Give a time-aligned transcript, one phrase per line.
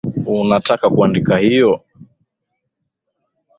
[0.37, 1.73] Unataka kuandika hiyo?